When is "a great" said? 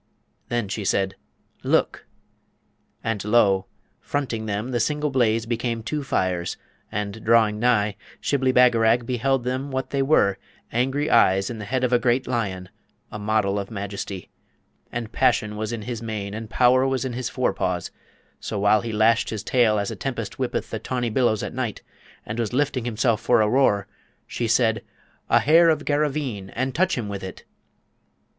11.93-12.25